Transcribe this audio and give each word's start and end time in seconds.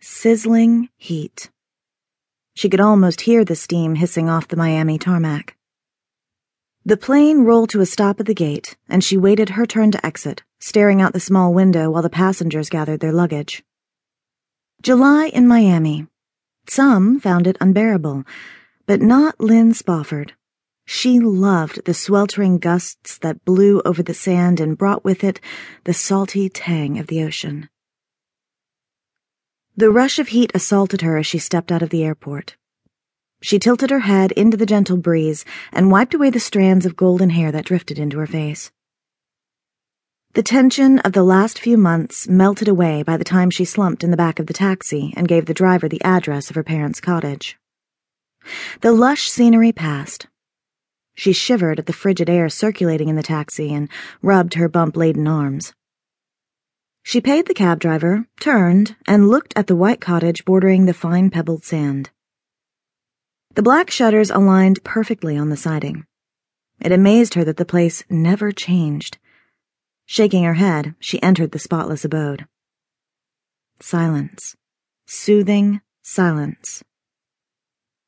sizzling 0.00 0.88
heat. 0.96 1.50
She 2.54 2.68
could 2.68 2.80
almost 2.80 3.22
hear 3.22 3.44
the 3.44 3.54
steam 3.54 3.94
hissing 3.94 4.28
off 4.28 4.48
the 4.48 4.56
Miami 4.56 4.98
tarmac. 4.98 5.56
The 6.84 6.96
plane 6.96 7.40
rolled 7.44 7.68
to 7.70 7.80
a 7.80 7.86
stop 7.86 8.20
at 8.20 8.26
the 8.26 8.34
gate, 8.34 8.76
and 8.88 9.04
she 9.04 9.18
waited 9.18 9.50
her 9.50 9.66
turn 9.66 9.90
to 9.90 10.04
exit, 10.04 10.42
staring 10.58 11.02
out 11.02 11.12
the 11.12 11.20
small 11.20 11.52
window 11.52 11.90
while 11.90 12.02
the 12.02 12.08
passengers 12.08 12.70
gathered 12.70 13.00
their 13.00 13.12
luggage. 13.12 13.62
July 14.82 15.26
in 15.26 15.46
Miami. 15.46 16.06
Some 16.66 17.20
found 17.20 17.46
it 17.46 17.58
unbearable, 17.60 18.24
but 18.86 19.02
not 19.02 19.38
Lynn 19.38 19.74
Spofford. 19.74 20.32
She 20.86 21.20
loved 21.20 21.84
the 21.84 21.94
sweltering 21.94 22.58
gusts 22.58 23.18
that 23.18 23.44
blew 23.44 23.82
over 23.84 24.02
the 24.02 24.14
sand 24.14 24.58
and 24.58 24.78
brought 24.78 25.04
with 25.04 25.22
it 25.22 25.40
the 25.84 25.92
salty 25.92 26.48
tang 26.48 26.98
of 26.98 27.08
the 27.08 27.22
ocean. 27.22 27.68
The 29.80 29.90
rush 29.90 30.18
of 30.18 30.28
heat 30.28 30.52
assaulted 30.54 31.00
her 31.00 31.16
as 31.16 31.26
she 31.26 31.38
stepped 31.38 31.72
out 31.72 31.80
of 31.80 31.88
the 31.88 32.04
airport. 32.04 32.54
She 33.40 33.58
tilted 33.58 33.88
her 33.88 34.00
head 34.00 34.30
into 34.32 34.58
the 34.58 34.66
gentle 34.66 34.98
breeze 34.98 35.46
and 35.72 35.90
wiped 35.90 36.12
away 36.12 36.28
the 36.28 36.38
strands 36.38 36.84
of 36.84 36.96
golden 36.96 37.30
hair 37.30 37.50
that 37.50 37.64
drifted 37.64 37.98
into 37.98 38.18
her 38.18 38.26
face. 38.26 38.70
The 40.34 40.42
tension 40.42 40.98
of 40.98 41.14
the 41.14 41.22
last 41.22 41.58
few 41.58 41.78
months 41.78 42.28
melted 42.28 42.68
away 42.68 43.02
by 43.02 43.16
the 43.16 43.24
time 43.24 43.48
she 43.48 43.64
slumped 43.64 44.04
in 44.04 44.10
the 44.10 44.18
back 44.18 44.38
of 44.38 44.48
the 44.48 44.52
taxi 44.52 45.14
and 45.16 45.26
gave 45.26 45.46
the 45.46 45.54
driver 45.54 45.88
the 45.88 46.04
address 46.04 46.50
of 46.50 46.56
her 46.56 46.62
parents' 46.62 47.00
cottage. 47.00 47.56
The 48.82 48.92
lush 48.92 49.30
scenery 49.30 49.72
passed. 49.72 50.26
She 51.14 51.32
shivered 51.32 51.78
at 51.78 51.86
the 51.86 51.94
frigid 51.94 52.28
air 52.28 52.50
circulating 52.50 53.08
in 53.08 53.16
the 53.16 53.22
taxi 53.22 53.72
and 53.72 53.88
rubbed 54.20 54.52
her 54.54 54.68
bump 54.68 54.94
laden 54.94 55.26
arms. 55.26 55.72
She 57.02 57.20
paid 57.20 57.46
the 57.46 57.54
cab 57.54 57.80
driver, 57.80 58.26
turned, 58.40 58.96
and 59.06 59.28
looked 59.28 59.52
at 59.56 59.66
the 59.66 59.76
white 59.76 60.00
cottage 60.00 60.44
bordering 60.44 60.86
the 60.86 60.94
fine 60.94 61.30
pebbled 61.30 61.64
sand. 61.64 62.10
The 63.54 63.62
black 63.62 63.90
shutters 63.90 64.30
aligned 64.30 64.84
perfectly 64.84 65.36
on 65.36 65.48
the 65.48 65.56
siding. 65.56 66.06
It 66.80 66.92
amazed 66.92 67.34
her 67.34 67.44
that 67.44 67.56
the 67.56 67.64
place 67.64 68.04
never 68.08 68.52
changed. 68.52 69.18
Shaking 70.06 70.44
her 70.44 70.54
head, 70.54 70.94
she 71.00 71.22
entered 71.22 71.52
the 71.52 71.58
spotless 71.58 72.04
abode. 72.04 72.46
Silence. 73.80 74.56
Soothing 75.06 75.80
silence. 76.02 76.82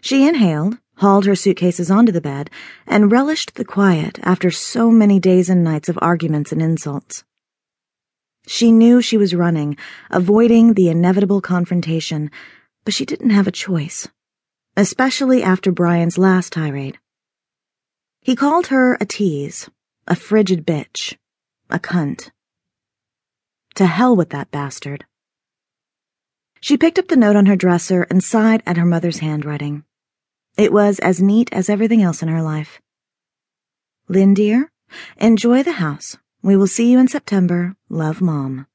She 0.00 0.26
inhaled, 0.26 0.78
hauled 0.96 1.26
her 1.26 1.34
suitcases 1.34 1.90
onto 1.90 2.12
the 2.12 2.20
bed, 2.20 2.50
and 2.86 3.12
relished 3.12 3.56
the 3.56 3.64
quiet 3.64 4.18
after 4.22 4.50
so 4.50 4.90
many 4.90 5.20
days 5.20 5.50
and 5.50 5.62
nights 5.62 5.88
of 5.88 5.98
arguments 6.00 6.52
and 6.52 6.62
insults. 6.62 7.24
She 8.46 8.70
knew 8.70 9.02
she 9.02 9.16
was 9.16 9.34
running, 9.34 9.76
avoiding 10.10 10.74
the 10.74 10.88
inevitable 10.88 11.40
confrontation, 11.40 12.30
but 12.84 12.94
she 12.94 13.04
didn't 13.04 13.30
have 13.30 13.48
a 13.48 13.52
choice, 13.52 14.08
especially 14.76 15.42
after 15.42 15.72
Bryan's 15.72 16.16
last 16.16 16.52
tirade. 16.52 16.98
He 18.22 18.36
called 18.36 18.68
her 18.68 18.94
a 19.00 19.04
tease, 19.04 19.68
a 20.06 20.14
frigid 20.14 20.64
bitch, 20.64 21.16
a 21.68 21.80
cunt. 21.80 22.30
To 23.74 23.86
hell 23.86 24.14
with 24.14 24.30
that 24.30 24.50
bastard. 24.52 25.04
She 26.60 26.76
picked 26.76 26.98
up 26.98 27.08
the 27.08 27.16
note 27.16 27.36
on 27.36 27.46
her 27.46 27.56
dresser 27.56 28.02
and 28.04 28.22
sighed 28.22 28.62
at 28.64 28.76
her 28.76 28.86
mother's 28.86 29.18
handwriting. 29.18 29.84
It 30.56 30.72
was 30.72 30.98
as 31.00 31.20
neat 31.20 31.48
as 31.52 31.68
everything 31.68 32.02
else 32.02 32.22
in 32.22 32.28
her 32.28 32.42
life. 32.42 32.80
Lynn, 34.08 34.34
dear, 34.34 34.70
enjoy 35.18 35.62
the 35.62 35.72
house. 35.72 36.16
We 36.46 36.56
will 36.56 36.68
see 36.68 36.92
you 36.92 37.00
in 37.00 37.08
September. 37.08 37.74
Love, 37.88 38.20
Mom. 38.20 38.68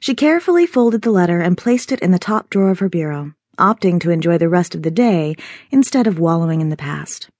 She 0.00 0.14
carefully 0.14 0.66
folded 0.66 1.00
the 1.00 1.10
letter 1.10 1.40
and 1.40 1.56
placed 1.56 1.92
it 1.92 2.00
in 2.00 2.10
the 2.10 2.18
top 2.18 2.50
drawer 2.50 2.68
of 2.68 2.80
her 2.80 2.90
bureau, 2.90 3.32
opting 3.58 3.98
to 4.02 4.10
enjoy 4.10 4.36
the 4.36 4.50
rest 4.50 4.74
of 4.74 4.82
the 4.82 4.90
day 4.90 5.34
instead 5.70 6.06
of 6.06 6.18
wallowing 6.18 6.60
in 6.60 6.68
the 6.68 6.76
past. 6.76 7.30